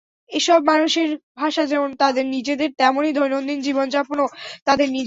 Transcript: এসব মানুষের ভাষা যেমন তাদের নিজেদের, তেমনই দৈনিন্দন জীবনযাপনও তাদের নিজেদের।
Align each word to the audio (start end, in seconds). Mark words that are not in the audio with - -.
এসব 0.31 0.59
মানুষের 0.63 1.09
ভাষা 1.37 1.63
যেমন 1.65 1.89
তাদের 1.95 2.25
নিজেদের, 2.27 2.69
তেমনই 2.77 3.13
দৈনিন্দন 3.13 3.59
জীবনযাপনও 3.61 4.27
তাদের 4.67 4.87
নিজেদের। 4.87 4.99